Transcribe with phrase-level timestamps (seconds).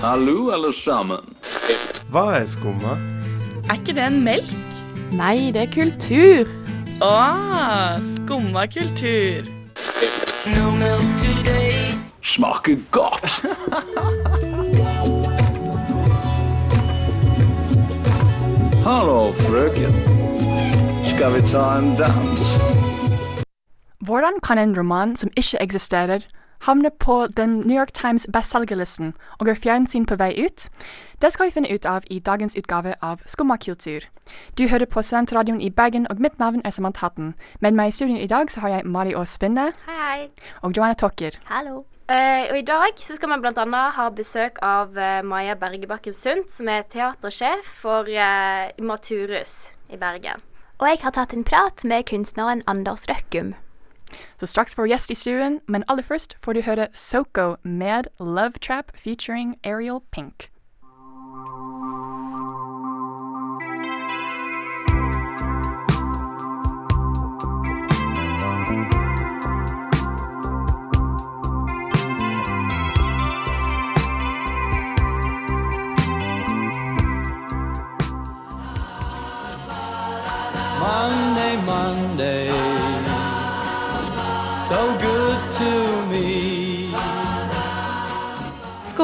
[0.00, 1.18] Hallo, alle sammen.
[2.10, 2.94] Hva er skumma?
[3.68, 4.54] Er ikke det en melk?
[5.12, 6.48] Nei, det er kultur.
[7.04, 7.12] Å,
[8.00, 9.44] skumma kultur.
[10.56, 11.92] no milk today.
[12.22, 13.44] Smaker godt.
[18.84, 19.94] Hallo, frøken.
[21.04, 22.79] Skal vi ta en dans?
[24.00, 26.20] Hvordan kan en roman som ikke eksisterer,
[26.60, 30.68] havne på den New York Times bestselgerlisten og gjøre fjernsyn på vei ut?
[31.20, 34.00] Det skal vi finne ut av i dagens utgave av Skumma kultur.
[34.56, 37.34] Du hører på Studentradioen i Bergen, og mitt navn er Samant Hatten.
[37.60, 39.68] Med meg i studio i dag så har jeg Mari Aas Finne.
[39.84, 40.28] Hei, hei.
[40.62, 41.36] og Joanna Tokker.
[41.44, 41.84] Hallo.
[42.08, 43.86] Uh, og I dag så skal vi bl.a.
[44.00, 50.40] ha besøk av uh, Maja Bergebakken Sundt, som er teatersjef for uh, Maturus i Bergen.
[50.80, 53.52] Og jeg har tatt en prat med kunstneren Anders Røkkum.
[54.40, 58.58] Så straks får gjest i stuen, men aller først får du høre Soko med Love
[58.60, 60.50] Trap featuring Ariel Pink.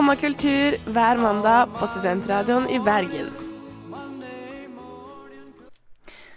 [0.06, 3.32] Skumma kultur hver mandag på Studentradioen i Bergen.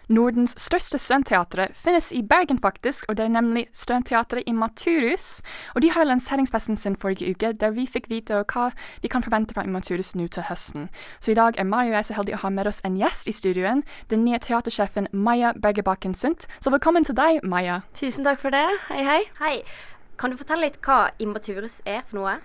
[0.08, 5.44] Nordens største studentteatre finnes i Bergen, faktisk, og det er nemlig Studentteatret i Maturus.
[5.75, 8.72] Og de hadde lanseringsfesten sin forrige uke, der vi fikk vite hva
[9.03, 10.90] vi kan forvente fra Maturus nå til høsten.
[11.22, 13.30] Så i dag er Maja og jeg så heldige å ha med oss en gjest
[13.30, 16.50] i studioen, den nye teatersjefen Maja Bergebakken Sundt.
[16.58, 17.84] Så velkommen til deg, Maja.
[17.94, 18.66] Tusen takk for det.
[18.90, 19.23] Hei, hei.
[19.38, 19.59] Hei.
[20.17, 22.40] Kan du fortelle litt hva Immaturus er for noe?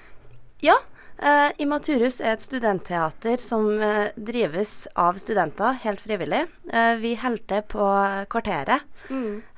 [0.60, 0.82] Ja.
[1.22, 6.42] Uh, Imaturus er et studentteater som uh, drives av studenter helt frivillig.
[6.72, 7.86] Uh, vi holder til på
[8.32, 8.82] Kvarteret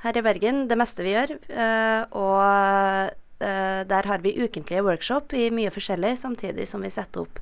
[0.03, 1.37] her i Bergen, det meste vi gjør.
[1.49, 7.23] Eh, og eh, der har vi ukentlige workshop i mye forskjellig, samtidig som vi setter
[7.23, 7.39] opp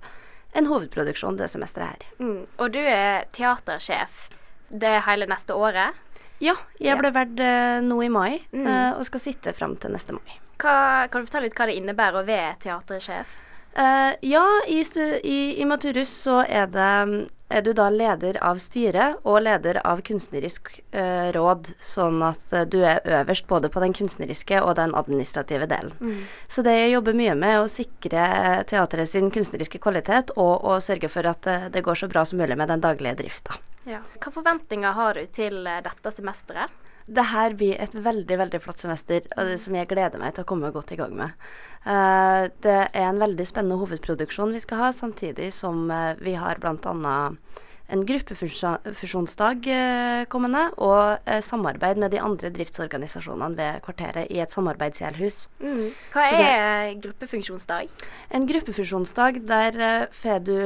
[0.54, 2.04] en hovedproduksjon det semesteret her.
[2.20, 2.42] Mm.
[2.60, 4.28] Og du er teatersjef
[4.68, 5.96] det hele neste året.
[6.44, 8.66] Ja, jeg ble valgt eh, nå i mai, Mm.
[8.68, 10.36] eh, og skal sitte fram til neste mai.
[10.60, 13.32] Hva, kan du fortelle litt hva det innebærer å være teatersjef?
[13.76, 14.84] Eh, ja, i,
[15.22, 19.98] i, i Maturus så er, det, er du da leder av styret og leder av
[20.06, 24.94] kunstnerisk uh, råd, sånn at eh, du er øverst både på den kunstneriske og den
[24.94, 26.22] administrative delen.
[26.46, 28.28] Så det jeg jobber mye med, er å sikre
[28.70, 32.38] teatret sin kunstneriske kvalitet og å sørge for at eh, det går så bra som
[32.38, 33.58] mulig med den daglige drifta.
[33.84, 36.83] Hva forventninger har du til dette semesteret?
[37.04, 39.26] Det her blir et veldig veldig flott semester,
[39.60, 41.34] som jeg gleder meg til å komme godt i gang med.
[41.84, 46.62] Eh, det er en veldig spennende hovedproduksjon vi skal ha, samtidig som eh, vi har
[46.62, 47.16] bl.a.
[47.92, 54.56] en gruppefusjonsdag uh, kommende, og eh, samarbeid med de andre driftsorganisasjonene ved kvarteret i et
[54.56, 55.42] samarbeidsgjerdhus.
[55.60, 55.90] Mm.
[56.14, 57.92] Hva er det- gruppefunksjonsdag?
[58.32, 60.56] En gruppefusjonsdag der eh, får du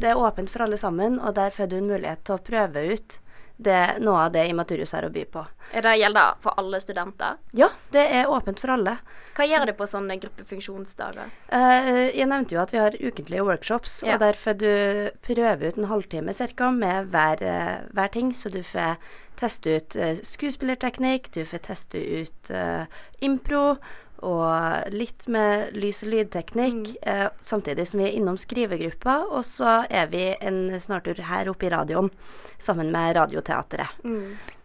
[0.00, 2.88] Det er åpent for alle sammen, og der får du en mulighet til å prøve
[2.94, 3.20] ut
[3.60, 5.44] det, noe av det Imaturius har å by på.
[5.76, 7.36] Er det gjelder for alle studenter?
[7.56, 8.96] Ja, det er åpent for alle.
[9.36, 11.30] Hva gjør det på sånne gruppefunksjonsdager?
[11.52, 14.14] Uh, jeg nevnte jo at vi har ukentlige workshops, Ja.
[14.14, 14.70] og der får du
[15.26, 18.34] prøve ut en halvtime cirka med hver, uh, hver ting.
[18.34, 18.96] Så du får
[19.40, 22.54] teste ut uh, skuespillerteknikk, du får teste ut
[23.20, 23.76] impro
[24.22, 26.96] og litt med lys- og lydteknikk.
[27.02, 31.66] eh, samtidig som vi er innom skrivegruppa, og så er vi en snartur her oppe
[31.66, 32.10] i radioen
[32.58, 33.88] sammen med Radioteatret.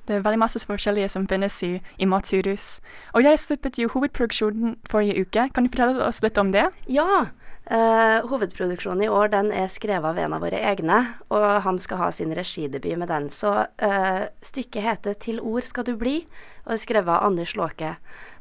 [0.07, 2.79] Det er veldig masse forskjellige som finnes i, i Maturus.
[3.13, 5.49] Og dere sluppet jo hovedproduksjonen forrige uke.
[5.53, 6.67] Kan du fortelle oss litt om det?
[6.87, 7.25] Ja.
[7.65, 10.99] Eh, hovedproduksjonen i år den er skrevet av en av våre egne,
[11.33, 13.29] og han skal ha sin regidebut med den.
[13.33, 16.27] Så uh, stykket heter 'Til ord skal du bli',
[16.65, 17.95] og er skrevet av Anders Låke.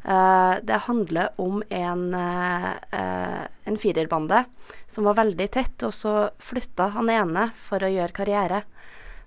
[0.05, 4.45] Uh, det handler om en, en firerbande
[4.87, 8.63] som var veldig tett, og så flytta han ene for å gjøre karriere.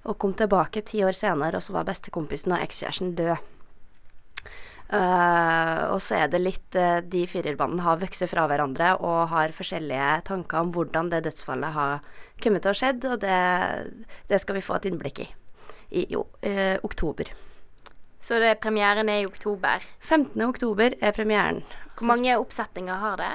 [0.06, 3.57] Og kom tilbake ti år senere, og så var bestekompisen og ekskjæresten død.
[4.88, 9.52] Eh, og så er det litt uh, De firerbandene har vokst fra hverandre og har
[9.52, 12.08] forskjellige tanker om hvordan det dødsfallet har
[12.40, 13.42] kommet til å skjedd, og det,
[14.32, 15.28] det skal vi få et innblikk i
[15.88, 17.30] i jo, uh, oktober.
[18.20, 19.84] Så det premieren er i oktober.
[20.02, 20.42] 15.
[20.44, 21.62] oktober er premieren.
[21.96, 23.34] Hvor mange oppsetninger har det?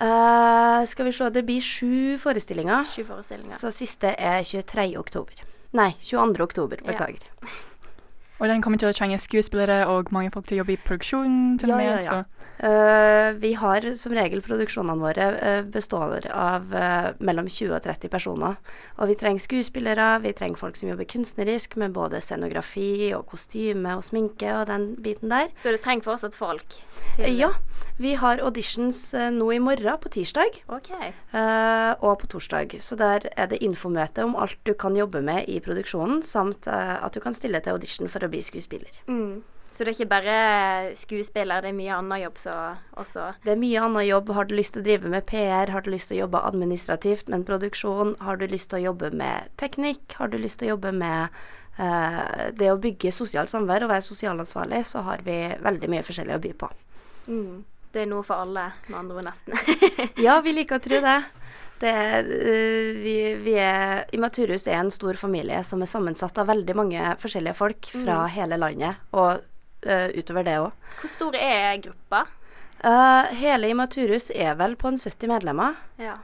[0.00, 2.86] Eh, skal vi se, det blir sju forestillinger.
[2.88, 3.58] Sju forestillinger.
[3.60, 4.94] Så siste er 23.
[4.96, 5.42] oktober.
[5.76, 6.40] Nei, 22.
[6.46, 6.80] oktober.
[6.86, 7.26] Beklager.
[7.42, 7.48] Ja.
[8.40, 11.58] Og den kommer til å trenge skuespillere og mange folk til å jobbe i produksjonen.
[11.60, 12.10] til Ja, og ja, med, ja.
[12.10, 17.80] så- Eh, vi har som regel produksjonene våre uh, består av uh, mellom 20 og
[17.86, 18.58] 30 personer.
[19.00, 23.96] Og vi trenger skuespillere, vi trenger folk som jobber kunstnerisk med både scenografi og kostyme
[23.96, 25.48] og sminke og den biten der.
[25.56, 26.76] Så det trenger fortsatt folk?
[27.16, 27.54] Eh, ja,
[28.00, 30.60] vi har auditions eh, nå i morgen på tirsdag.
[30.68, 31.14] Okay.
[31.32, 32.76] eh, og på torsdag.
[32.80, 36.96] Så der er det infomøte om alt du kan jobbe med i produksjonen, samt eh,
[37.00, 39.02] at du kan stille til audition for å bli skuespiller.
[39.06, 39.40] Mm.
[39.70, 42.54] Så det er ikke bare skuespiller, det er mye annen jobb så
[42.98, 43.28] også?
[43.44, 44.32] Det er mye annen jobb.
[44.34, 47.30] Har du lyst til å drive med PR, har du lyst til å jobbe administrativt
[47.30, 50.70] med en produksjon, har du lyst til å jobbe med teknikk, har du lyst til
[50.70, 51.38] å jobbe med
[51.78, 56.34] uh, det å bygge sosialt samvær og være sosialansvarlig, så har vi veldig mye forskjellig
[56.34, 56.72] å by på.
[57.30, 57.60] Mm.
[57.94, 59.54] Det er noe for alle, med andre ord nesten.
[60.26, 61.18] Ja, vi liker å tro det.
[61.80, 61.92] Det
[62.28, 67.14] øh, vi, vi er, Imaturus er en stor familie som er sammensatt av veldig mange
[67.22, 69.40] forskjellige folk fra hele landet, og
[69.86, 70.90] uh, utover det òg.
[71.00, 72.26] Hvor stor er gruppa?
[73.36, 75.74] hele Imaturus er vel på en 70 medlemmer.
[76.00, 76.14] Ja.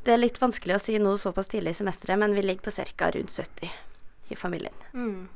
[0.00, 2.72] Det er litt vanskelig å si noe såpass tidlig i semesteret, men vi ligger på
[2.96, 3.10] ca.
[3.12, 3.68] rundt 70
[4.32, 4.72] i familien.
[4.94, 5.28] Mm.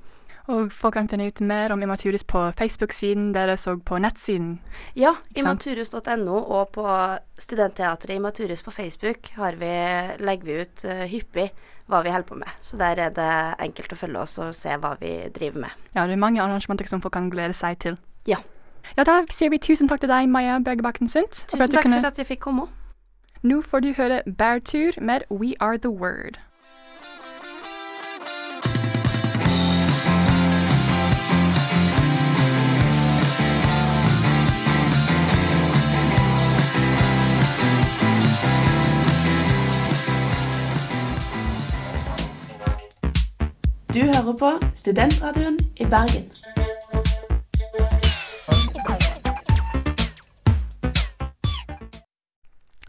[0.53, 4.59] Og folk kan finne ut mer om Immaturus på Facebook-siden deres og på nettsiden.
[4.97, 6.85] Ja, imaturus.no og på
[7.41, 9.73] Studentteatret Imaturus på Facebook har vi,
[10.21, 11.49] legger vi ut uh, hyppig
[11.89, 12.53] hva vi holder på med.
[12.61, 13.31] Så der er det
[13.65, 15.83] enkelt å følge oss og se hva vi driver med.
[15.97, 17.97] Ja, det er mange arrangementer som folk kan glede seg til.
[18.29, 18.43] Ja.
[18.99, 21.47] Ja, da sier vi tusen takk til deg, Maja Bergebakken Sundt.
[21.49, 22.69] Tusen takk for at jeg fikk komme.
[23.45, 26.37] Nå får du høre Bærtur med We Are The Word.
[43.95, 46.25] Du hører på Studentradioen i Bergen.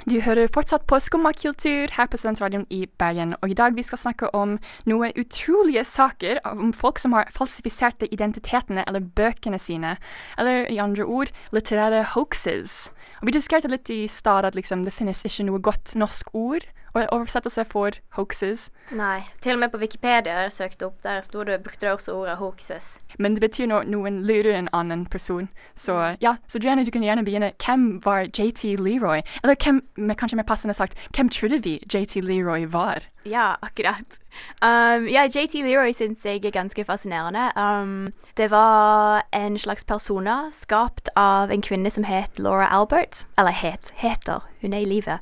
[0.09, 3.85] Du hører fortsatt på Skumma kultur her på Studentradioen i Bergen, og i dag vi
[3.85, 4.55] skal snakke om
[4.89, 9.97] noen utrolige saker om folk som har falsifiserte identitetene eller bøkene sine,
[10.39, 12.89] eller i andre ord litterære hoaxes.
[13.21, 16.65] Og vi diskuterte litt i stad at liksom, det finnes ikke noe godt norsk ord
[17.11, 19.23] oversettelse for hoaxes, Nei.
[19.41, 22.13] Til og med på Wikipedia har jeg søkt opp, der sto det, brukte det også
[22.13, 22.97] ordet hoaxes.
[23.19, 25.49] men det betyr når noen lurer en annen person.
[25.75, 27.51] Så ja, så Joanne, du kan gjerne begynne.
[27.65, 29.21] Hvem var JT Leroy?
[29.43, 33.07] Eller hvem, med kanskje mer passende sagt, hvem trodde vi JT Leroy var?
[33.25, 34.19] Ja, akkurat.
[34.61, 37.51] Um, ja, JT Leroy syns jeg er ganske fascinerende.
[37.55, 38.07] Um,
[38.37, 43.25] det var en slags persona skapt av en kvinne som het Laura Albert.
[43.37, 44.43] Eller het, heter.
[44.61, 45.17] Hun er i live.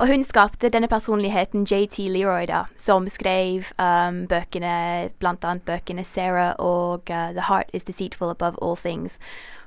[0.00, 6.54] Og hun skapte denne personligheten JT Leroy, da, som skrev um, bøkene, annet bøkene Sarah
[6.56, 9.18] og uh, The Heart Is Deceitful Above All Things.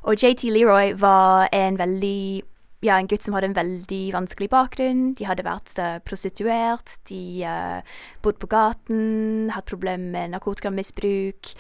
[0.02, 2.42] Og JT Leroy var en veldig
[2.84, 5.14] ja, en gutt som hadde en veldig vanskelig bakgrunn.
[5.14, 7.86] De hadde vært uh, prostituert, de uh,
[8.26, 11.54] bodde på gaten, hatt problemer med narkotikamisbruk.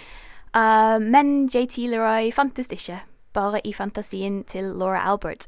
[0.58, 3.04] Uh, men JT Leroy fantes ikke,
[3.38, 5.46] bare i fantasien til Laura Albert.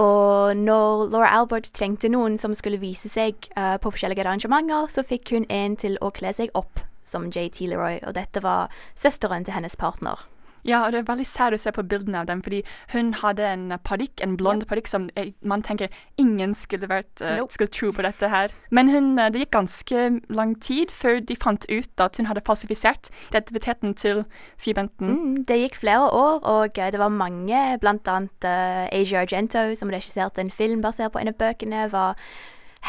[0.00, 5.06] Og når Laura Albert trengte noen som skulle vise seg uh, på forskjellige arrangementer, så
[5.06, 9.44] fikk hun en til å kle seg opp som JT Leroy, og dette var søsteren
[9.46, 10.24] til hennes partner.
[10.64, 12.62] Ja, og det er veldig sært å se på bildene av dem, fordi
[12.94, 17.12] hun hadde en eh, parykk, en blond parykk, som eh, man tenker ingen skulle, vært,
[17.20, 17.52] uh, Nope.
[17.52, 18.54] skulle tro på dette her.
[18.74, 22.44] Men hun, eh, det gikk ganske lang tid før de fant ut at hun hadde
[22.46, 24.24] falsifisert identiteten til
[24.56, 25.12] skribenten.
[25.12, 29.92] Mm, det gikk flere år, og eh, det var mange, annet uh, Asia Argento, som
[29.92, 32.16] regisserte en film basert på en av bøkene, var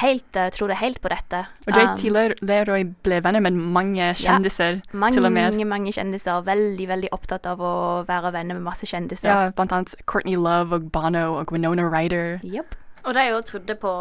[0.01, 1.45] helt, uh, det helt på dette.
[1.67, 5.43] Og JT Um, Ler- Leroy ble venner med mange kjendiser, mange, til og med.
[5.65, 6.41] mange kjendiser.
[6.45, 7.73] Veldig, veldig opptatt av å
[8.07, 9.29] være venner med masse kjendiser.
[9.29, 12.39] Ja, blant annet Courtney Love og Bono og Winona Ryder.
[12.43, 12.75] Yep.
[13.05, 13.91] Og de jo trodde på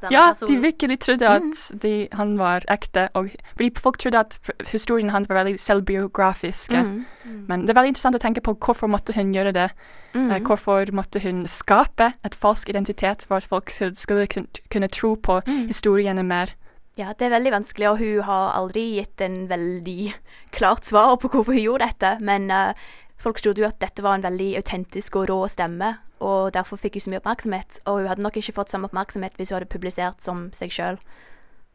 [0.00, 3.08] denne Ja, de virkelig trodde at de, han var ekte.
[3.18, 4.38] Og, fordi folk trodde at
[4.70, 6.72] historien hans var veldig selvbiografisk.
[6.72, 7.04] Mm.
[7.48, 9.68] Men det er veldig interessant å tenke på hvorfor måtte hun gjøre det.
[10.14, 10.30] Mm.
[10.30, 14.88] Eh, hvorfor måtte hun skape et falsk identitet for at folk skulle- skulle kun, kunne
[14.88, 15.66] tro på Mm.
[15.68, 16.54] historiene mer.
[16.96, 20.14] Ja, det er veldig vanskelig, og hun har aldri gitt en veldig
[20.50, 22.18] klart svar på hvorfor hun gjorde dette.
[22.20, 22.72] Men uh,
[23.18, 26.94] folk trodde jo at dette var en veldig autentisk og rå stemme, og derfor fikk
[26.98, 27.80] hun så mye oppmerksomhet.
[27.86, 30.98] Og hun hadde nok ikke fått samme oppmerksomhet hvis hun hadde publisert som seg sjøl.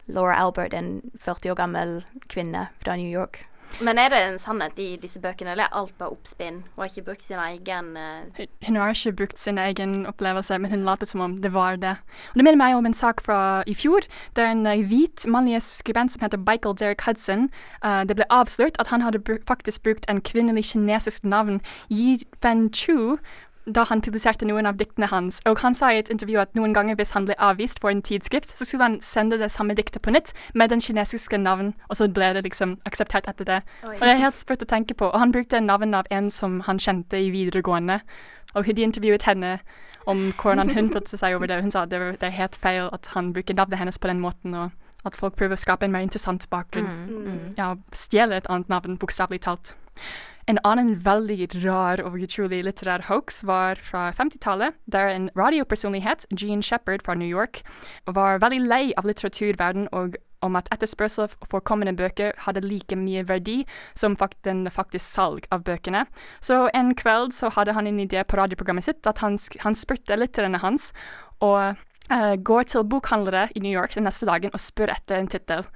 [0.07, 1.97] Laura Albert, en 40 år gammel
[2.27, 3.45] kvinne fra New York.
[3.81, 6.59] Men er det en sannhet i disse bøkene, eller er alt bare oppspinn?
[6.75, 8.19] Hun har ikke brukt sin egen uh...
[8.37, 11.75] Hun- Hun har ikke brukt sin egen opplevelse, men hun latet som om det var
[11.81, 11.95] det.
[12.29, 15.63] Og det minner meg om en sak fra i fjor, der en uh, hvit mannlig
[15.65, 17.47] skribent som heter Michael Derek Hudson,
[17.81, 22.19] uh, det ble avslørt at han hadde br faktisk brukt en kvinnelig kinesisk navn, Yi
[22.43, 23.17] Fen Chu,
[23.65, 25.39] da han publiserte noen av diktene hans.
[25.45, 28.01] Og han sa i et intervju at noen ganger hvis han ble avvist for en
[28.01, 31.97] tidsskrift, så skulle han sende det samme diktet på nytt med den kinesiske navn, og
[31.97, 33.61] så ble det liksom akseptert etter det.
[33.83, 33.95] Oi.
[33.95, 35.07] Og det er helt sprøtt å tenke på.
[35.07, 38.01] Og han brukte navnet av en som han kjente i videregående.
[38.53, 39.57] Og de intervjuet henne
[40.05, 41.61] om hvordan hun følte seg over det.
[41.61, 44.11] Hun sa at det, var, det er helt feil at han bruker navnet hennes på
[44.11, 44.71] den måten, og
[45.07, 46.91] at folk prøver å skape en mer interessant bakgrunn.
[47.07, 47.39] Mm.
[47.57, 49.75] Ja, stjele et annet navn, bokstavelig talt.
[50.47, 56.63] En annen veldig rar og utrolig litterær hoax var fra 50-tallet, der en radiopersonlighet, Gene
[56.63, 57.61] Shepherd fra New York,
[58.05, 63.23] var veldig lei av litteraturverden og om at etterspørsel for kommende bøker hadde like mye
[63.29, 63.61] verdi
[63.95, 66.03] som den faktisk salg av bøkene.
[66.43, 70.19] Så en kveld så hadde han en idé på radioprogrammet sitt at han, han spurte
[70.19, 70.91] lytterne hans
[71.39, 71.79] og
[72.11, 75.67] eh, går til bokhandlere i New York den neste dagen og spør etter en tittel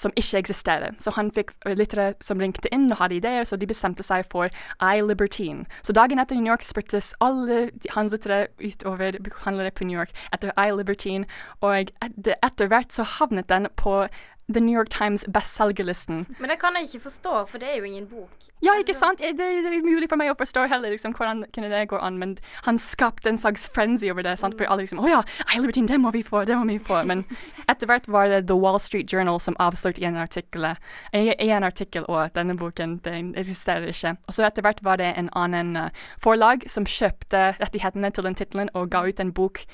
[0.00, 0.94] som ikke eksisterer.
[1.00, 4.48] Så han fikk littere som ringte inn og hadde ideer, så de bestemte seg for
[4.80, 5.66] I Libertine.
[5.84, 10.54] Så dagen etter New York spurtes alle hans littere utover bokhandlere på New York etter
[10.56, 11.28] I Libertine,
[11.60, 11.92] og et,
[12.40, 14.06] etter hvert så havnet den på
[14.52, 16.26] The New York Times bestselgerlisten.
[16.38, 18.50] Men det kan jeg ikke forstå, for det er jo ingen bok.
[18.62, 19.18] Ja, ikke sant?
[19.18, 22.18] Det, det er umulig for meg å forstå heller liksom, hvordan kunne det gå an,
[22.20, 22.34] men
[22.66, 24.56] han skapte en slags frenzy over det, sant?
[24.58, 25.22] for alle liksom, å ja,
[25.56, 27.24] I det må vi få, det må vi få, men
[27.72, 30.66] etter hvert var det The Wall Street Journal som avslørte i en artikkel,
[31.12, 34.16] en artikkel, og denne boken, den eksisterer ikke.
[34.28, 38.36] Og så etter hvert var det en annen eh, forlag som kjøpte rettighetene til den
[38.36, 39.64] tittelen og ga ut en bok,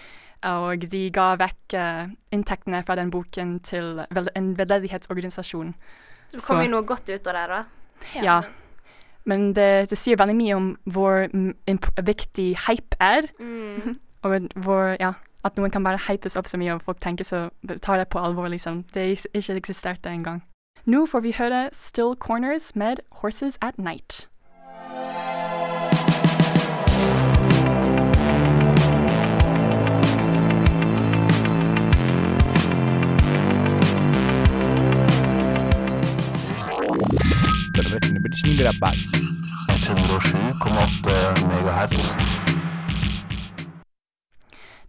[0.45, 5.75] og de ga vekk eh, inntektene fra den boken til vel, en veldedighetsorganisasjon.
[6.31, 7.65] Så det Så- jo noe godt ut av det, da.
[8.23, 8.43] Ja.
[9.25, 11.29] Men det, det sier veldig mye om hvor
[12.03, 13.23] viktig hype er.
[13.41, 13.99] Mm.
[14.27, 15.13] Og hvor, ja,
[15.45, 17.51] at noen kan bare hypes opp så mye, og folk tenker så,
[17.83, 18.83] tar det på alvor, liksom.
[18.95, 20.43] Det er ikke eksisterte engang.
[20.87, 24.29] Nå får vi høre Still Corners med Horses at Night.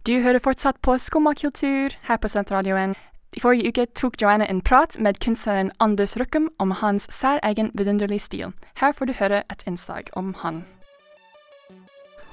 [0.08, 2.94] Du hører fortsatt på Skumma kultur her på Senterradioen.
[3.36, 8.24] I forrige uke tok Joanna en prat med kunstneren Anders Røkkum om hans særegen vidunderlige
[8.24, 8.54] stil.
[8.80, 10.64] Her får du høre et innslag om han.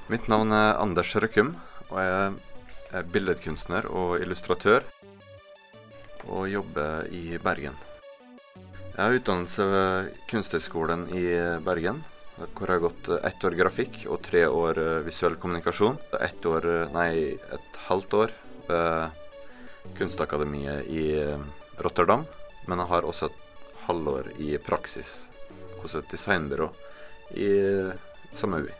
[0.08, 1.56] Mitt navn er Anders Røkkum,
[1.90, 2.32] og jeg
[2.92, 4.80] er billedkunstner og illustratør.
[6.24, 7.76] Og jobber i Bergen.
[8.96, 11.26] Jeg har utdannelse ved Kunsthøgskolen i
[11.60, 11.98] Bergen,
[12.56, 15.98] hvor jeg har gått ett år grafikk og tre år eh, visuell kommunikasjon.
[16.16, 18.32] Ett år, eh, nei, et halvt år
[18.70, 19.20] ved
[19.98, 21.44] Kunstakademiet i eh,
[21.84, 22.24] Rotterdam.
[22.64, 25.18] Men jeg har også et halvår i praksis
[25.82, 26.70] hos et designbyrå
[27.36, 27.52] i
[28.32, 28.72] samme by.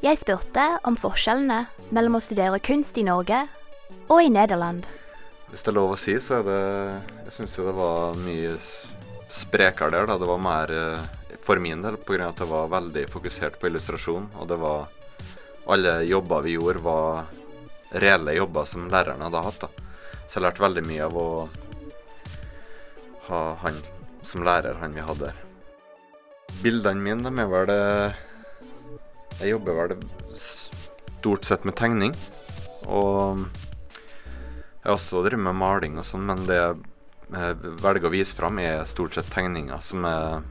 [0.00, 3.44] Jeg spurte om forskjellene mellom å studere kunst i Norge
[4.08, 4.88] og i Nederland.
[5.52, 6.62] Hvis det er lov å si, så er det
[7.26, 8.56] Jeg syns jo det var mye
[9.30, 10.06] sprekere der.
[10.06, 10.18] da.
[10.18, 12.28] Det var mer eh, for min del, pga.
[12.28, 14.30] at jeg var veldig fokusert på illustrasjon.
[14.38, 14.88] Og det var
[15.70, 17.26] Alle jobber vi gjorde, var
[17.92, 19.60] reelle jobber som læreren hadde hatt.
[19.60, 19.68] da.
[20.26, 21.28] Så jeg lærte veldig mye av å
[23.28, 23.76] ha han
[24.26, 25.38] som lærer, han vi hadde der.
[26.62, 28.14] Bildene mine, de er vel det
[29.40, 29.94] Jeg jobber vel
[30.36, 32.16] stort sett med tegning.
[32.86, 33.46] Og
[34.80, 36.86] jeg har også drevet med maling og sånn, men det eh,
[37.30, 40.42] velger å vise fram, er stort sett tegninger som er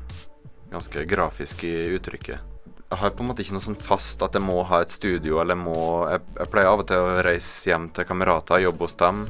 [0.72, 2.46] ganske grafiske i uttrykket.
[2.90, 5.38] Jeg har på en måte ikke noe sånn fast at jeg må ha et studio,
[5.44, 5.76] eller må
[6.10, 9.26] Jeg, jeg pleier av og til å reise hjem til kamerater, jobbe hos dem,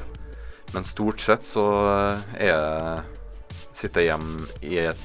[0.71, 1.65] men stort sett så
[2.37, 3.07] er jeg
[3.79, 5.03] Sitter jeg hjemme i et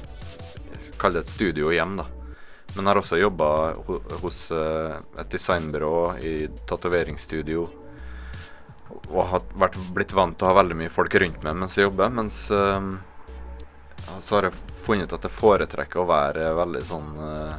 [0.98, 2.06] Kall det et studio hjem, da.
[2.74, 3.48] Men jeg har også jobba
[4.22, 5.96] hos eh, et designbyrå,
[6.26, 6.32] i
[6.66, 7.66] tatoveringsstudio
[9.10, 11.88] og har vært, blitt vant til å ha veldig mye folk rundt meg mens jeg
[11.88, 12.12] jobber.
[12.14, 12.46] Mens
[14.06, 17.54] ja, så har jeg funnet ut at jeg foretrekker å være veldig sånn eh,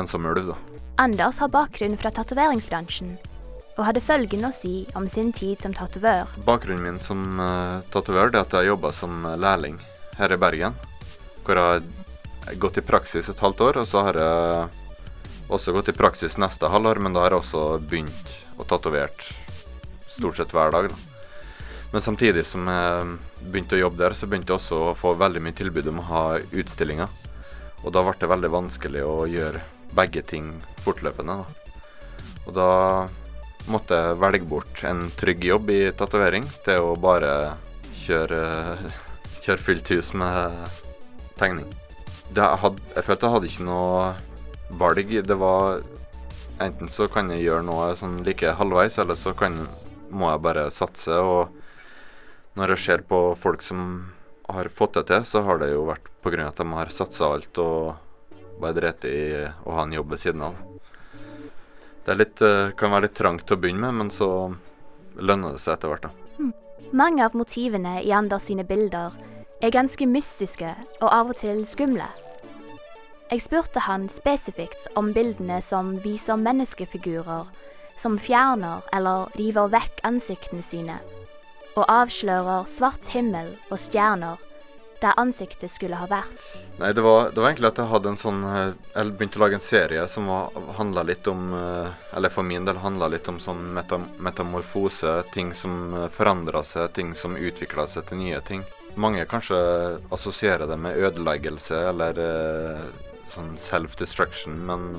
[0.00, 0.56] ensom ulv, da.
[1.02, 3.16] Anders har bakgrunn fra tatoveringsbransjen,
[3.74, 6.30] og hadde følgende å si om sin tid som tatovør.
[6.46, 9.80] Bakgrunnen min som uh, tatovør er at jeg har jobba som lærling
[10.18, 10.76] her i Bergen.
[11.44, 11.82] Hvor jeg
[12.46, 14.68] har gått i praksis et halvt år, og så har jeg
[15.54, 19.26] også gått i praksis neste halvår, men da har jeg også begynt å tatovert
[20.14, 20.88] stort sett hver dag.
[20.88, 20.96] da.
[21.94, 23.18] Men samtidig som jeg
[23.52, 26.08] begynte å jobbe der, så begynte jeg også å få veldig mye tilbud om å
[26.08, 27.12] ha utstillinger.
[27.84, 29.60] Og da ble det veldig vanskelig å gjøre
[29.94, 30.48] begge ting
[30.82, 31.36] fortløpende.
[31.38, 31.74] Da.
[32.48, 32.70] Og da
[33.70, 37.54] måtte jeg velge bort en trygg jobb i tatovering til å bare
[38.04, 38.42] kjøre,
[39.44, 40.58] kjøre fylt hus med
[41.38, 41.70] tegning.
[42.34, 45.18] Jeg, hadde, jeg følte jeg hadde ikke noe valg.
[45.30, 45.84] Det var
[46.62, 49.64] Enten så kan jeg gjøre noe sånn like halvveis, eller så kan,
[50.14, 51.18] må jeg bare satse.
[51.18, 54.12] Og når jeg ser på folk som
[54.48, 56.48] har fått det til, så har det jo vært pga.
[56.48, 57.96] at de har satsa alt og
[58.60, 60.54] bare drept i å ha en jobb ved siden av.
[62.04, 64.54] Det litt, eh, kan være litt trangt til å begynne med, men så
[65.16, 66.02] lønner det seg etter hvert.
[66.02, 66.10] da.
[66.92, 69.10] Mange av motivene i Anders sine bilder
[69.62, 72.06] er ganske mystiske og av og til skumle.
[73.30, 77.46] Jeg spurte han spesifikt om bildene som viser menneskefigurer
[78.00, 80.98] som fjerner eller river vekk ansiktene sine,
[81.74, 84.42] og avslører svart himmel og stjerner
[85.04, 86.44] der ansiktet skulle ha vært.
[86.78, 89.42] Nei, det var, det var egentlig at jeg hadde en sånn eh, Jeg begynte å
[89.42, 90.30] lage en serie som
[90.78, 95.18] handla litt om eh, Eller for min del handla litt om sånn metam metamorfose.
[95.34, 98.64] Ting som forandra seg, ting som utvikla seg til nye ting.
[98.94, 99.58] Mange kanskje
[100.14, 102.84] assosierer det med ødeleggelse eller eh,
[103.34, 104.92] sånn self-destruction, men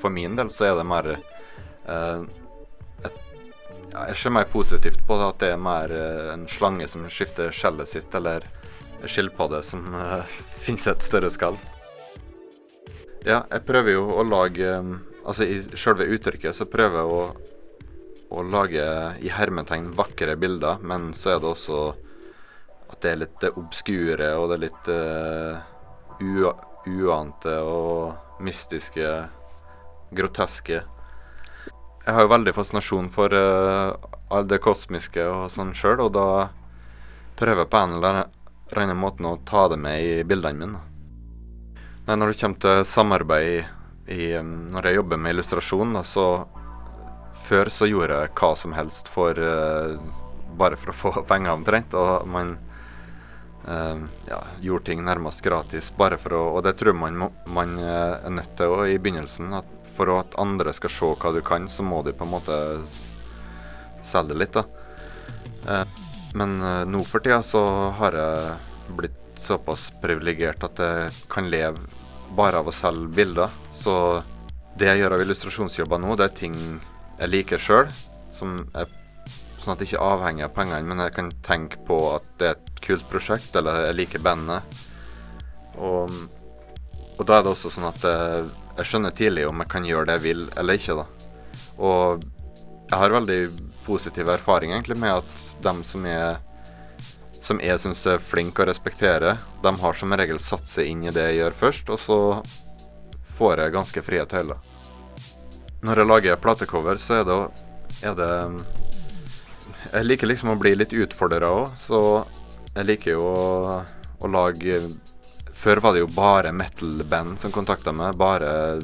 [0.00, 2.22] for min del så er det mer eh,
[3.92, 7.52] ja, Jeg ser mer positivt på at det er mer eh, en slange som skifter
[7.54, 8.46] skjellet sitt, eller
[9.06, 10.24] skilpadde som uh,
[10.64, 11.58] finnes et større skall.
[13.24, 17.24] Ja, jeg prøver jo å lage um, Altså i selve uttrykket så prøver jeg å,
[18.32, 18.84] å lage
[19.20, 21.80] i hermetegn vakre bilder, men så er det også
[22.88, 29.12] at det er litt obskure og det er litt uh, uante og mystiske,
[30.16, 30.80] groteske.
[32.10, 36.48] Jeg har jo veldig fascinasjon for uh, det kosmiske og sånn sjøl, og da
[37.38, 38.16] prøver jeg på en eller
[38.74, 40.80] annen måte å ta det med i bildene mine.
[42.08, 46.26] Nei, når det kommer til samarbeid i, når jeg jobber med illustrasjon, da, så
[47.46, 49.94] Før så gjorde jeg hva som helst for uh,
[50.58, 51.94] bare for å få penger omtrent.
[51.94, 52.56] Og man
[53.70, 58.26] uh, ja, gjorde ting nærmest gratis bare for å Og det tror man, man er
[58.34, 59.54] nødt til å, i begynnelsen.
[59.62, 62.56] At for at andre skal se hva du kan, så må du på en måte
[64.06, 64.64] selge det litt, da.
[65.68, 65.84] Uh,
[66.40, 67.62] men uh, nå for tida så
[67.98, 71.80] har jeg blitt såpass privilegert at jeg kan leve
[72.36, 73.52] bare av å selge bilder.
[73.76, 73.92] Så
[74.78, 77.92] det jeg gjør av illustrasjonsjobber nå, det er ting jeg liker sjøl.
[78.36, 78.88] Sånn at
[79.82, 82.82] jeg ikke er avhengig av pengene, men jeg kan tenke på at det er et
[82.84, 84.80] kult prosjekt, eller jeg liker bandet.
[85.76, 86.14] Og,
[87.16, 88.48] og da er det også sånn at jeg,
[88.80, 91.06] jeg skjønner tidlig om jeg kan gjøre det jeg vil eller ikke, da.
[91.80, 92.24] Og
[92.90, 93.40] jeg har veldig
[93.86, 96.40] positiv erfaring egentlig med at de som er
[97.40, 99.32] som jeg syns er flinke å respektere,
[99.64, 102.18] de har som regel satt seg inn i det jeg gjør først, og så
[103.38, 104.60] får jeg ganske frie tøyler.
[105.80, 107.38] Når jeg lager platecover, så er det,
[108.04, 108.32] er det
[109.90, 112.00] Jeg liker liksom å bli litt utfordra òg, så
[112.76, 113.78] jeg liker jo å,
[114.20, 114.76] å, lage
[115.60, 118.16] Før var det jo bare metal-band som kontakta meg.
[118.16, 118.80] Bare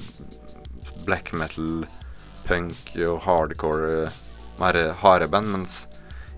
[1.06, 1.86] black metal,
[2.44, 4.10] punk og hardcore,
[4.60, 5.48] mer harde band.
[5.54, 5.78] Mens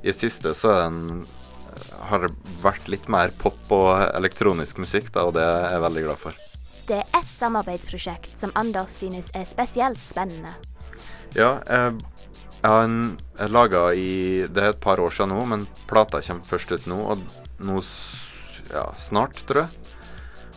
[0.05, 1.25] i det siste så en,
[2.11, 2.31] har det
[2.63, 6.45] vært litt mer pop og elektronisk musikk, da, og det er jeg veldig glad for.
[6.89, 10.55] Det er ett samarbeidsprosjekt som Anders synes er spesielt spennende.
[11.35, 11.99] Ja, jeg,
[12.63, 16.89] jeg laga i Det er et par år siden nå, men plata kommer først ut
[16.89, 17.83] nå, og nå
[18.71, 19.88] ja, snart, tror jeg.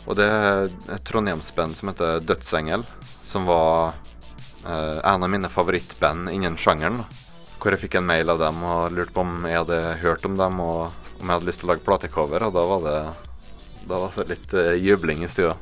[0.09, 2.85] Og det er et trondheimsband som heter Dødsengel,
[3.23, 3.93] som var
[4.65, 7.03] eh, en av mine favorittband innen sjangeren.
[7.61, 10.37] hvor jeg fikk en mail av dem og lurte på om jeg hadde hørt om
[10.37, 10.89] dem og
[11.21, 13.01] om jeg hadde lyst til å lage platecover, og da var det,
[13.85, 15.53] da var det litt eh, jubling i stua.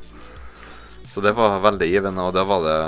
[1.12, 2.80] Så det var veldig givende, og da var det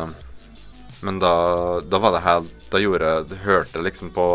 [1.02, 4.26] Men da, da var det helt Da gjorde jeg Hørte liksom på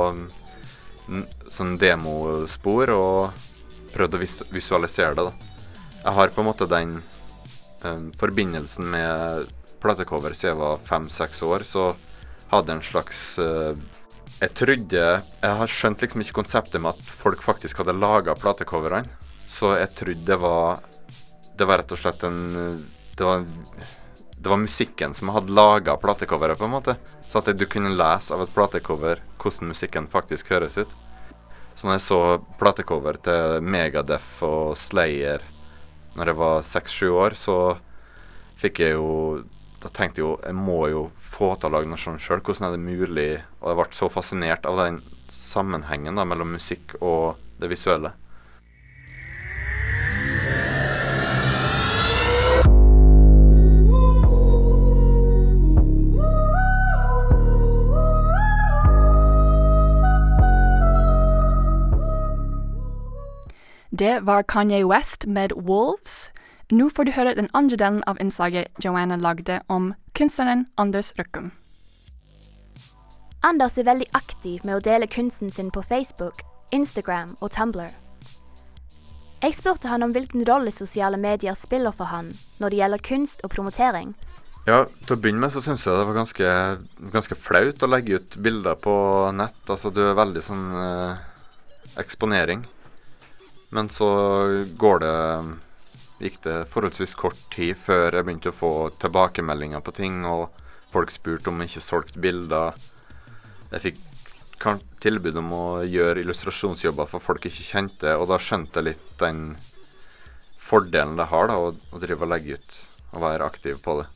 [1.47, 3.45] sånn demospor og
[3.93, 5.56] prøvde å vis visualisere det, da.
[6.03, 6.97] Jeg har på en måte den
[7.83, 11.91] um, forbindelsen med platecover siden jeg var fem-seks år, så
[12.51, 13.75] hadde en slags uh,
[14.37, 19.07] jeg trodde Jeg har skjønt liksom ikke konseptet med at folk faktisk hadde laga platecoverne.
[19.49, 20.83] Så jeg trodde det var
[21.57, 22.41] Det var rett og slett en
[23.17, 23.45] Det var,
[24.37, 26.97] det var musikken som hadde laga platecoveret, på en måte.
[27.25, 30.91] Så at du kunne lese av et platecover hvordan musikken faktisk høres ut.
[31.73, 32.21] Så når jeg så
[32.59, 35.41] platecover til Megadeff og Slayer
[36.17, 37.57] når jeg var seks-sju år, så
[38.57, 39.43] fikk jeg jo
[39.77, 42.41] Da tenkte jeg jo jeg må jo få til å lage noe sånt sjøl.
[42.41, 43.27] Hvordan er det mulig?
[43.61, 44.97] Og jeg ble så fascinert av den
[45.29, 48.15] sammenhengen da, mellom musikk og det visuelle.
[63.99, 66.29] Det var Kanye West med Wolves.
[66.69, 71.47] Nå får du høre den andre delen av innslaget Joanna lagde om kunstneren Anders Røkkum.
[73.41, 77.89] Anders er veldig aktiv med å dele kunsten sin på Facebook, Instagram og Tumblr.
[79.41, 83.41] Jeg spurte han om hvilken rolle sosiale medier spiller for han når det gjelder kunst
[83.47, 84.13] og promotering.
[84.67, 86.55] Ja, til å begynne med så syns jeg det var ganske,
[87.17, 88.93] ganske flaut å legge ut bilder på
[89.33, 89.61] nett.
[89.65, 91.29] Altså du er veldig sånn eh,
[91.97, 92.67] eksponering.
[93.75, 94.09] Men så
[94.79, 95.15] går det
[96.23, 100.49] gikk det forholdsvis kort tid før jeg begynte å få tilbakemeldinger på ting, og
[100.91, 102.77] folk spurte om jeg ikke solgte bilder.
[103.73, 104.03] Jeg fikk
[105.03, 109.09] tilbud om å gjøre illustrasjonsjobber for folk jeg ikke kjente, og da skjønte jeg litt
[109.21, 109.41] den
[110.57, 112.79] fordelen det har da, å, å drive og legge ut
[113.13, 114.07] og være aktiv på det.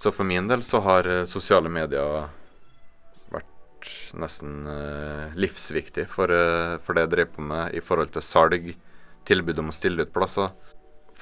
[0.00, 2.26] Så for min del så har eh, sosiale medier
[3.32, 8.24] vært nesten uh, livsviktig for, uh, for det jeg driver på med i forhold til
[8.24, 8.72] salg,
[9.28, 10.52] tilbud om å stille ut plasser.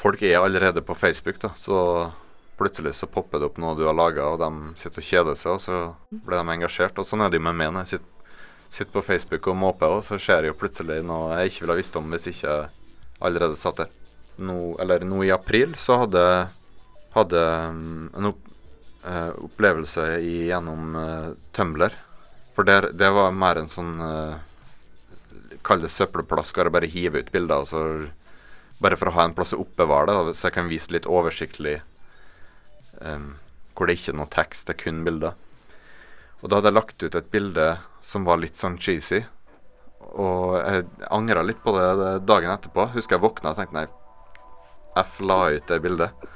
[0.00, 2.10] Folk er allerede på Facebook, da, så
[2.60, 5.56] plutselig så popper det opp noe du har laga, og de sitter og kjeder seg,
[5.56, 7.00] og så blir de engasjert.
[7.00, 8.38] Og sånn er det jo med meg når jeg sitter,
[8.70, 11.76] sitter på Facebook og måper, og så skjer det jo plutselig noe jeg ikke ville
[11.76, 13.92] ha visst om hvis ikke jeg allerede satt der.
[14.40, 16.22] Nå, eller nå i april så hadde
[17.14, 17.40] hadde
[18.16, 18.40] en opp,
[19.04, 21.96] eh, opplevelse gjennom eh, Tumblr.
[22.54, 24.34] For der, det var mer en sånn uh,
[25.66, 27.62] Kall det søppelplasker og bare hive ut bilder.
[27.62, 27.82] Altså,
[28.80, 31.80] bare for å ha en plass å oppbevare det, så jeg kan vise litt oversiktlig
[33.00, 33.34] um,
[33.76, 35.36] hvor det ikke er noe tekst, det er kun bilder.
[36.40, 37.66] Og da hadde jeg lagt ut et bilde
[38.04, 39.20] som var litt sånn cheesy.
[40.10, 42.88] Og jeg angra litt på det, dagen etterpå.
[42.94, 43.86] Husker jeg våkna og tenkte nei,
[45.00, 46.28] F la ut det bildet.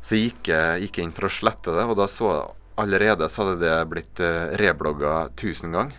[0.00, 2.48] Så jeg, gikk jeg inn for å slette det, og da så jeg
[2.80, 5.98] allerede så hadde det blitt eh, reblogga 1000 ganger.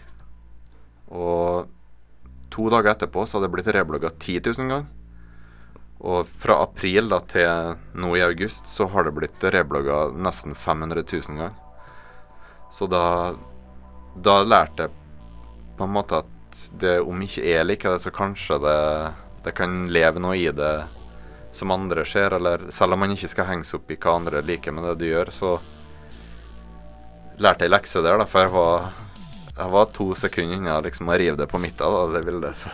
[1.13, 1.69] Og
[2.51, 4.89] to dager etterpå så hadde det blitt reblogga 10 000 ganger.
[6.01, 11.03] Og fra april da til nå i august så har det blitt reblogga nesten 500
[11.05, 11.53] 000 ganger.
[12.71, 13.33] Så da,
[14.15, 14.95] da lærte jeg
[15.77, 18.79] på en måte at det, om ikke jeg liker det, så kanskje det,
[19.45, 20.73] det kan leve noe i det
[21.55, 24.43] som andre ser, eller selv om man ikke skal henge seg opp i hva andre
[24.45, 25.53] liker med det du gjør, så
[27.41, 28.91] lærte jeg lekse der, da, for jeg var,
[29.61, 32.57] jeg var to sekunder unna liksom, å rive det på midten, da, det bildet.
[32.57, 32.71] Så.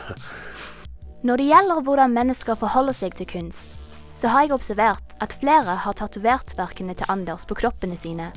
[1.28, 3.74] Når det gjelder hvordan mennesker forholder seg til kunst,
[4.18, 8.32] så har jeg observert at flere har tatovert verkene til Anders på kroppene sine.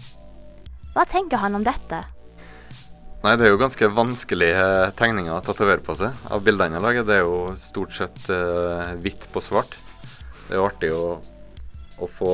[0.97, 2.03] Hva tenker han om dette?
[3.21, 4.65] Nei, det er jo ganske vanskelige
[4.97, 6.17] tegninger å tatovere på seg.
[6.33, 9.77] Av bildene jeg lager, det er jo stort sett uh, hvitt på svart.
[10.49, 11.05] Det er jo artig å,
[12.01, 12.33] å få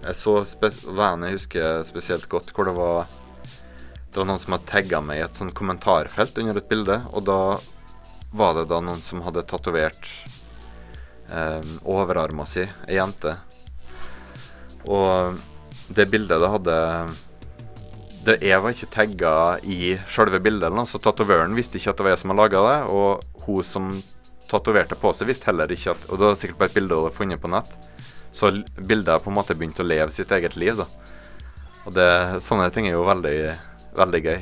[0.00, 0.38] Jeg så
[0.86, 3.10] vennen jeg husker spesielt godt, hvor det var
[4.10, 7.24] Det var noen som hadde tagga meg i et sånn kommentarfelt under et bilde, og
[7.28, 7.40] da
[8.34, 10.08] var det da noen som hadde tatovert
[11.30, 13.36] eh, overarma si, ei jente.
[14.90, 15.38] Og
[15.94, 16.76] det bildet det hadde
[18.24, 22.14] det, Jeg var ikke tagga i selve bildet, så tatovøren visste ikke at det var
[22.14, 22.78] jeg som hadde laga det.
[22.92, 23.92] Og hun som
[24.50, 27.06] tatoverte på seg, visste heller ikke at Og det var sikkert bare et bilde hun
[27.06, 27.72] hadde funnet på nett.
[28.32, 30.86] Så bildet har på en måte begynt å leve sitt eget liv, da.
[31.88, 32.10] Og det,
[32.44, 33.38] sånne ting er jo veldig,
[33.98, 34.40] veldig gøy.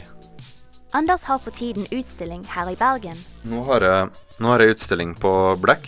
[0.97, 3.19] Anders har for tiden utstilling her i Bergen.
[3.49, 5.85] Nå har jeg, nå har jeg utstilling på Black,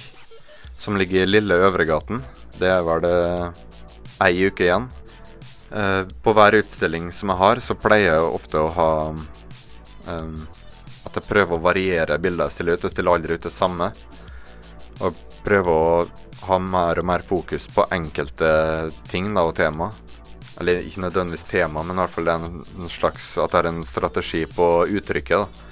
[0.81, 2.20] som ligger i Lille Øvregaten.
[2.61, 3.16] Det er vel det
[4.20, 4.90] ei uke igjen.
[5.70, 8.92] Eh, på hver utstilling som jeg har, så pleier jeg ofte å ha
[10.11, 10.40] um,
[11.07, 12.85] At jeg prøver å variere bildet jeg stiller ut.
[12.85, 13.88] Jeg stiller aldri ut det samme.
[15.01, 16.07] Og prøver å
[16.44, 18.51] ha mer og mer fokus på enkelte
[19.09, 19.88] ting da, og tema.
[20.61, 23.68] Eller ikke nødvendigvis tema, men i hvert fall det er en, slags at det er
[23.70, 25.46] en strategi på uttrykket.
[25.46, 25.66] da.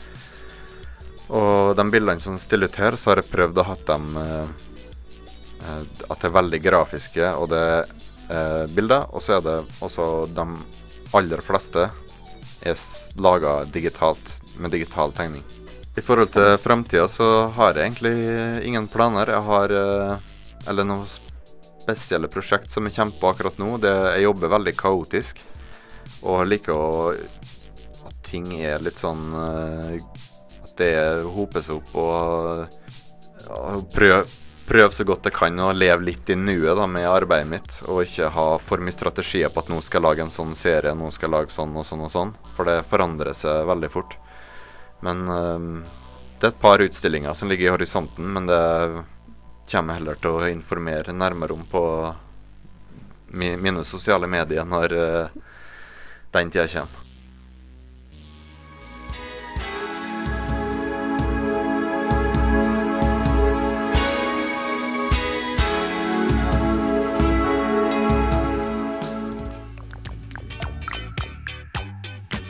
[1.28, 4.48] Og de bildene som stiller ut her, så har jeg prøvd å ha dem eh,
[5.60, 7.92] eh, At det er veldig grafiske, og det er
[8.32, 9.04] eh, bilder.
[9.12, 10.48] Og så er det også de
[11.18, 11.90] aller fleste
[12.66, 12.80] er
[13.20, 15.44] laga digitalt, med digital tegning.
[15.98, 19.30] I forhold til framtida så har jeg egentlig ingen planer.
[19.34, 20.34] Jeg har eh,
[20.68, 21.06] Eller noe
[21.88, 23.76] spesielle prosjekt som jeg kjemper på akkurat nå.
[23.80, 25.40] Det, jeg jobber veldig kaotisk.
[26.28, 27.14] Og liker å
[28.08, 29.98] At ting er litt sånn eh,
[30.64, 30.92] At det
[31.28, 32.78] hoper seg opp og,
[33.52, 34.24] og prøv,
[34.66, 37.76] prøv så godt jeg kan å leve litt i nuet da, med arbeidet mitt.
[37.88, 40.96] Og ikke ha for mye strategier på at nå skal jeg lage en sånn serie,
[40.96, 42.34] nå skal jeg lage sånn og sånn og sånn.
[42.56, 44.18] For det forandrer seg veldig fort.
[45.06, 45.70] Men eh,
[46.38, 48.64] det er et par utstillinger som ligger i horisonten, men det
[49.70, 51.84] kommer heller til å informere nærmere om på
[53.36, 55.36] mine sosiale medier når eh,
[56.32, 57.04] den tida kommer.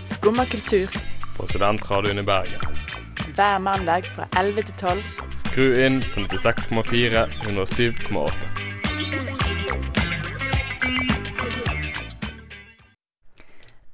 [0.04, 0.44] Skumma.
[1.36, 2.77] På studentradioen i Bergen.
[3.38, 5.02] Hver mandag fra 11 til 12.
[5.34, 8.48] Skru inn på 96,4, 107,8.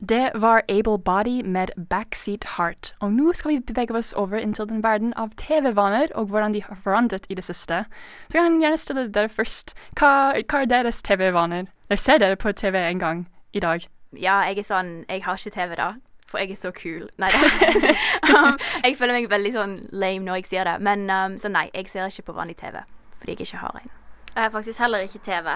[0.08, 2.94] Det var Able Body med Backseat Heart.
[3.00, 6.62] Og nå skal vi bevege oss over inntil den verden av TV-vaner og hvordan de
[6.62, 7.84] har forandret i det siste.
[8.28, 9.74] Så kan jeg gjerne stille dere først.
[10.00, 11.68] Hva, hva er deres TV-vaner?
[11.90, 13.84] Jeg ser dere på TV en gang i dag.
[14.16, 15.92] Ja, jeg er sånn Jeg har ikke TV, da.
[16.34, 17.06] For jeg er så kul.
[17.22, 17.50] Nei da.
[18.34, 20.80] um, jeg føler meg veldig sånn lame når jeg sier det.
[20.82, 22.80] Men um, så nei, jeg ser ikke på vanlig TV.
[23.20, 23.92] Fordi jeg ikke har en.
[24.32, 25.52] Jeg har faktisk heller ikke TV.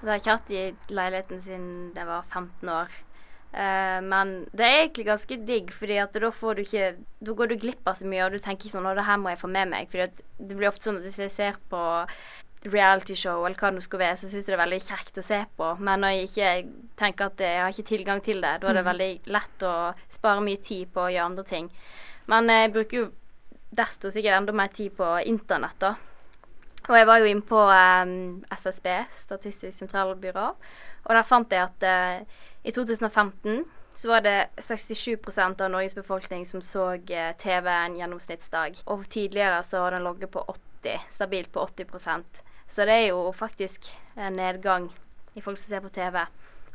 [0.00, 2.96] Det har jeg ikke hatt i leiligheten siden jeg var 15 år.
[3.52, 6.88] Uh, men det er egentlig ganske digg, fordi at da får du ikke
[7.22, 9.20] Da går du glipp av så mye, og du tenker ikke sånn Å, det her
[9.20, 9.92] må jeg få med meg.
[9.92, 11.84] Fordi at det blir ofte sånn at hvis jeg ser på
[12.64, 15.26] realityshow eller hva det nå skal være, så syns jeg det er veldig kjekt å
[15.26, 15.70] se på.
[15.84, 16.50] Men når jeg ikke
[16.96, 18.90] tenker at jeg har ikke tilgang til det, da er det Mm.
[18.90, 21.70] veldig lett å spare mye tid på å gjøre andre ting.
[22.26, 23.12] Men jeg bruker jo
[23.74, 25.94] desto sikkert enda mer tid på internett, da.
[26.88, 30.54] Og jeg var jo inne på um, SSB, Statistisk sentralbyrå,
[31.04, 31.86] og der fant jeg at
[32.20, 32.24] uh,
[32.64, 38.80] i 2015 så var det 67% av Norges befolkning som så eh, TV en gjennomsnittsdag.
[38.90, 40.42] Og tidligere så har den ligget på
[40.82, 44.90] 80, stabilt på 80% Så det er jo faktisk en nedgang
[45.34, 46.24] i folk som ser på TV.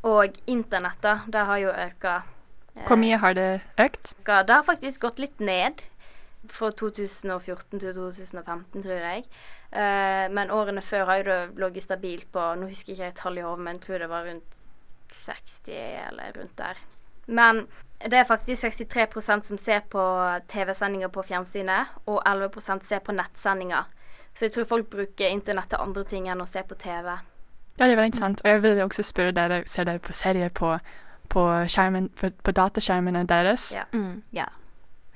[0.04, 2.06] Og internett, da, det har jo økt.
[2.06, 4.14] eh, Hvor mye har det økt?
[4.26, 5.82] Det har faktisk gått litt ned
[6.48, 9.26] fra 2014 til 2015, tror jeg.
[9.72, 13.44] Eh, men årene før har jo det ligget stabilt på Nå husker jeg ikke tallet
[13.44, 14.56] i hodet, men jeg tror det var rundt
[15.26, 15.68] 60
[16.08, 16.78] eller rundt der.
[17.28, 17.68] Men
[18.00, 20.02] det er faktisk 63% som ser på
[20.50, 23.84] TV-sendinger på fjernsynet, og 11% ser på nettsendinger.
[24.34, 27.18] Så jeg tror folk bruker internett til andre ting enn å se på TV.
[27.80, 28.42] Ja, det er veldig sant.
[28.44, 30.78] Og jeg vil også spørre dere, ser dere på serier på,
[31.30, 33.72] på, skjermen, på, på dataskjermene deres?
[33.76, 33.84] Ja.
[33.94, 34.46] Mm, ja.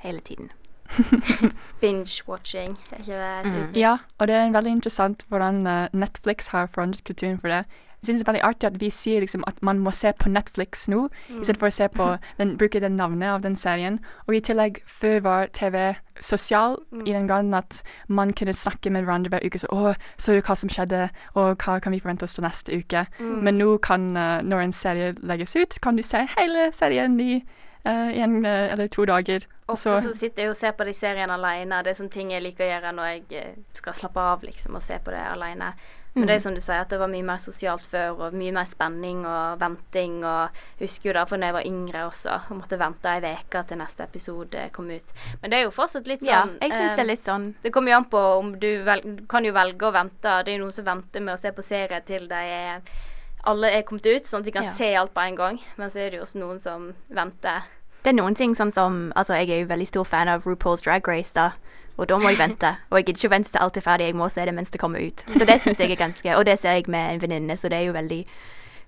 [0.03, 0.51] Hele tiden.
[1.81, 3.77] Binge-watching, er ikke det et uttrykk?
[3.77, 7.65] Ja, og det er veldig interessant hvordan eh, Netflix har forandret kulturen for det.
[8.03, 10.27] Jeg synes det er veldig artig at vi sier liksom at man må se på
[10.29, 11.39] Netflix nå, Mm.
[11.39, 13.99] i stedet for å se på den, bruke det navnet av den serien.
[14.27, 17.07] Og i tillegg, før var TV sosial Mm.
[17.07, 19.59] i den graden at man kunne snakke med hverandre hver uke.
[19.59, 22.73] Så 'Å, så du hva som skjedde?' og 'Hva kan vi forvente oss til neste
[22.75, 23.41] uke?' Mm.
[23.43, 27.43] Men nå kan, uh, når en serie legges ut, kan du se hele serien i
[27.85, 29.45] uh, en uh, eller to dager.
[29.67, 31.83] Ofte så sitter jeg og ser på de seriene alene.
[31.83, 34.81] Det er sånne ting jeg liker å gjøre når jeg skal slappe av, liksom, og
[34.81, 35.73] se på det alene.
[36.15, 36.27] Men Mm.
[36.27, 38.65] det er som du sier, at det var mye mer sosialt før, og mye mer
[38.65, 40.23] spenning og venting.
[40.23, 40.49] Og
[40.79, 43.63] jeg husker jo da for når jeg var yngre også, og måtte vente ei uke
[43.67, 45.13] til neste episode kom ut.
[45.41, 46.29] Men det er jo fortsatt litt sånn.
[46.29, 48.83] Ja, jeg syns eh, det er litt sånn Det kommer jo an på om du
[48.83, 50.43] velg, du kan jo velge å vente.
[50.45, 52.81] Det er jo noen som venter med å se på serier til de er
[53.45, 54.71] alle er kommet ut, sånn at de kan Ja.
[54.71, 55.59] se alt på en gang.
[55.77, 57.63] Men så er det jo også noen som venter.
[58.03, 60.81] Det er noen ting sånn som Altså, jeg er jo veldig stor fan av RuPaul's
[60.83, 61.51] Drag Race, da.
[61.97, 62.75] Og da må jeg vente.
[62.89, 64.81] Og jeg gidder ikke vente til alt er ferdig, jeg må se det mens det
[64.81, 65.25] kommer ut.
[65.37, 67.77] Så det syns jeg er ganske Og det ser jeg med en venninne, så det
[67.77, 68.25] er jo veldig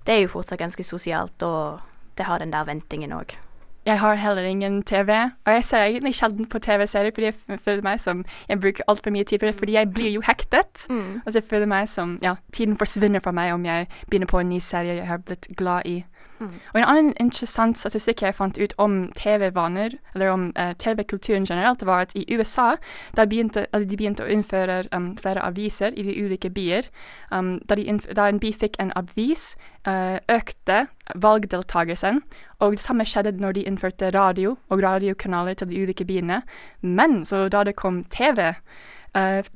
[0.06, 1.80] Det er jo fortsatt ganske sosialt, og
[2.18, 3.38] det har den der ventingen òg.
[3.86, 5.12] Jeg har heller ingen TV,
[5.46, 9.12] og jeg ser egentlig sjelden på TV-serier fordi jeg føler meg som Jeg bruker altfor
[9.14, 10.88] mye tid på det, fordi jeg blir jo hektet.
[10.90, 11.22] Mm.
[11.26, 14.40] Og så føler jeg meg som Ja, tiden forsvinner fra meg om jeg begynner på
[14.40, 16.04] en ny serie jeg har blitt glad i.
[16.40, 21.86] Og en annen interessant statistikk jeg fant ut om TV-vaner, eller om eh, TV-kulturen generelt,
[21.86, 22.76] var at i USA
[23.16, 26.90] da begynte, eller de begynte å innføre um, flere aviser i de ulike byer.
[27.32, 29.54] Um, da, de da en by fikk en avis,
[29.88, 32.22] uh, økte valgdeltakelsen.
[32.60, 36.42] Og det samme skjedde når de innførte radio og radiokanaler til de ulike byene.
[36.82, 38.62] Men så da det kom TV eh,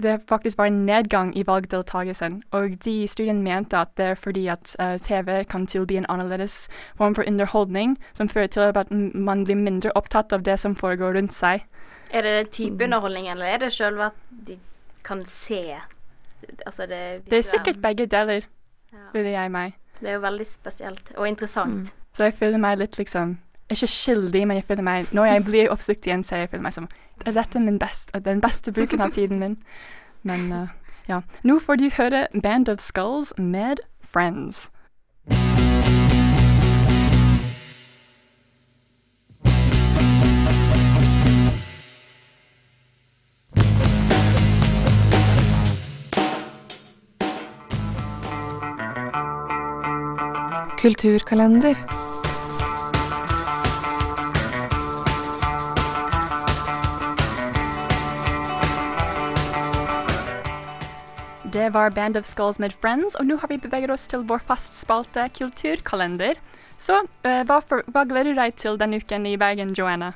[0.04, 4.16] det faktisk var en nedgang i valgdeltakelsen, og de i studiene mente at det er
[4.16, 8.92] fordi at eh, TV kan tilby en annerledes form for underholdning, som fører til at
[9.14, 11.66] man blir mindre opptatt av det som foregår rundt seg.
[12.12, 14.14] Er det den type underholdning, eller er det selve at
[14.48, 14.60] de
[15.04, 15.76] kan se
[16.66, 18.42] Altså det Det er sikkert begge deler,
[19.12, 19.74] føler jeg meg.
[20.00, 21.92] Det er jo veldig spesielt og interessant.
[22.14, 23.38] Så jeg føler meg litt liksom
[23.70, 26.74] Ikke skyldig, men jeg føler meg Når jeg blir oppslukt igjen, så jeg føler meg
[26.74, 26.88] som
[27.26, 29.58] Er dette best, den beste bruken av tiden min?
[30.24, 30.68] Men uh,
[31.08, 31.22] ja.
[31.44, 34.70] Nå får du høre Band of Skulls med Friends.
[50.80, 52.09] Kulturkalender.
[61.54, 64.42] Det var Band of Skulls med Friends, og nå har vi beveget oss til vår
[64.46, 66.38] fastspalte Kulturkalender.
[66.78, 70.12] Så uh, hva, for, hva gleder du deg til denne uken i Bergen, Joanna?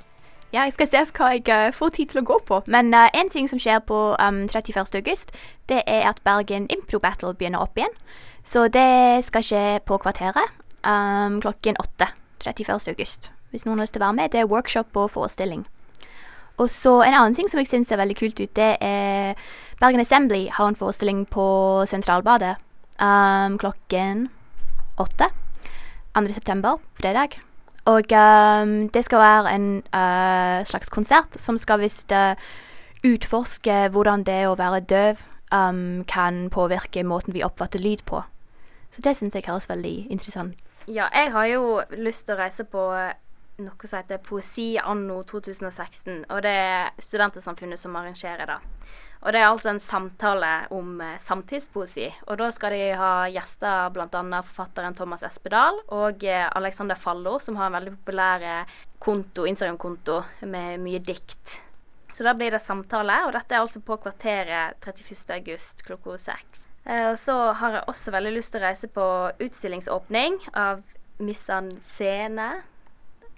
[0.54, 2.62] Ja, jeg skal se hva jeg uh, får tid til å gå på.
[2.67, 4.93] Men eh, en ting som skjer på um, 31.
[5.00, 5.34] august,
[5.72, 7.98] det er at Bergen Impro Battle begynner opp igjen.
[8.46, 10.54] Så det skal skje på Kvarteret
[10.86, 12.12] um, klokken åtte
[12.46, 12.78] 31.
[12.93, 13.32] august.
[13.50, 14.36] Hvis noen har lyst til å være med.
[14.36, 15.65] Det er workshop og forestilling.
[16.62, 19.34] Og så en annen ting som jeg syns er veldig kult ut, det er
[19.79, 21.45] Bergen Assembly har en forestilling på
[21.89, 22.55] Sentralbadet
[23.01, 24.27] um, klokken
[24.97, 25.29] åtte.
[26.13, 26.27] 2.
[26.33, 27.39] september, fredag.
[27.86, 32.38] Og um, det skal være en uh, slags konsert som skal visst uh,
[33.03, 38.21] utforske hvordan det å være døv um, kan påvirke måten vi oppfatter lyd på.
[38.93, 40.53] Så det syns jeg høres veldig interessant
[40.88, 42.86] Ja, jeg har jo lyst til å reise på
[43.61, 46.25] noe som heter Poesi anno 2016.
[46.29, 48.59] Og det er Studentersamfunnet som arrangerer det.
[49.23, 52.09] Og det er altså en samtale om eh, samtidspoesi.
[52.27, 54.41] Og da skal de ha gjester bl.a.
[54.43, 58.65] forfatteren Thomas Espedal og eh, Alexander Fallo, som har en veldig populær
[59.03, 60.19] konto, Instagram-konto
[60.51, 61.59] med mye dikt.
[62.13, 66.67] Så da blir det samtale, og dette er altså på Kvarteret 31.8 klokka seks.
[66.83, 69.07] Eh, og så har jeg også veldig lyst til å reise på
[69.41, 70.83] utstillingsåpning av
[71.23, 72.51] Missan Scene.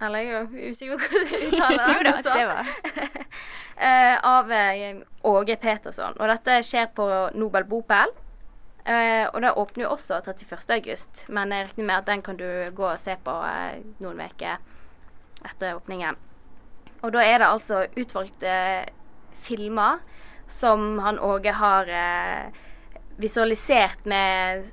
[0.06, 2.14] Eller jeg er usikker på hvordan jeg uttaler det.
[2.16, 2.74] Jo da, det var.
[3.76, 6.14] Eh, av eh, Åge Petersson.
[6.16, 8.14] Og dette skjer på Nobel Bopel.
[8.88, 10.64] Eh, og det åpner jo også 31.
[10.78, 13.34] august, men jeg regner med at den kan du gå og se på
[14.00, 14.64] noen uker
[15.44, 16.16] etter åpningen.
[17.04, 18.56] Og da er det altså utvalgte
[19.44, 20.00] filmer
[20.48, 21.92] som han Åge har
[23.20, 24.72] visualisert med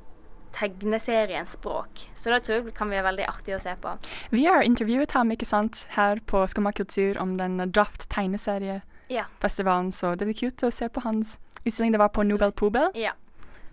[0.52, 2.06] tegneseriens språk.
[2.14, 3.94] Så det tror jeg kan være veldig artig å se på.
[4.30, 9.92] Vi har intervjuet ham ikke sant, her på Skumma kultur om den Draft tegneseriefestivalen, Ja.
[9.92, 11.92] så det blir kult å se på hans utstilling.
[11.92, 12.90] Det var på Nobel Pobel.
[12.94, 13.12] ja.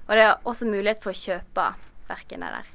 [0.10, 1.74] Og det er også mulighet for å kjøpe
[2.10, 2.66] verkene der.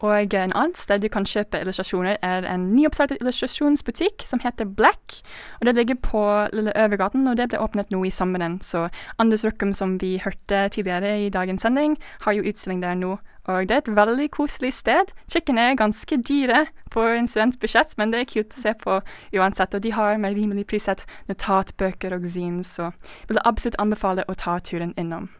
[0.00, 5.20] Og en annen sted du kan kjøpe illustrasjoner, er en nyoppstartet illustrasjonsbutikk som heter Black.
[5.60, 8.60] Og Det ligger på Lille Øvergaten, og det ble åpnet nå i sommeren.
[8.60, 13.18] Så Anders Røkkum, som vi hørte tidligere i dagens sending, har jo utstilling der nå.
[13.44, 15.12] Og det er et veldig koselig sted.
[15.32, 19.00] Kjøkkenet er ganske dyre på en studentbudsjett, men det er kult å se på
[19.36, 19.74] uansett.
[19.74, 22.90] Og de har med rimelig prissett notatbøker og zines, så
[23.28, 25.30] vil jeg absolutt anbefale å ta turen innom.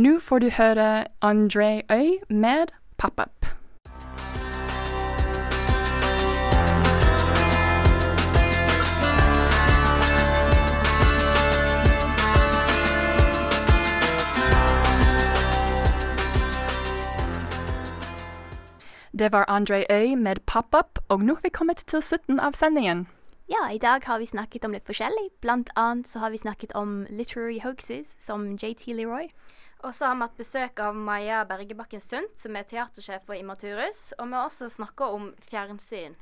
[0.00, 3.46] Nå får du høre André Øy med Pop-Up.
[19.12, 23.08] Det var André Øy med Pop-Up, og nå har vi kommet til slutten av sendingen.
[23.48, 25.30] Ja, i dag har vi snakket om litt forskjellig.
[25.40, 29.28] Blant annet så har vi snakket om literary hoaxes, som JT Leroy.
[29.80, 34.10] Og så har vi hatt besøk av Maja Bergebakken Sundt, som er teatersjef for Immaturus.
[34.18, 36.18] Og vi har også snakka om fjernsyn.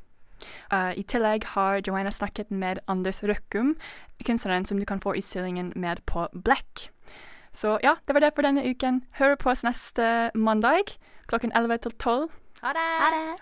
[0.70, 3.74] Uh, I tillegg har Joanna snakket med Anders Røkkum,
[4.22, 6.92] kunstneren som du kan få utstillingen med på Black.
[7.52, 9.02] Så ja, det var det for denne uken.
[9.18, 10.94] Hør på oss neste mandag
[11.26, 12.28] klokken 11 til 12.
[12.62, 12.90] Ha det!
[13.02, 13.38] Ha det!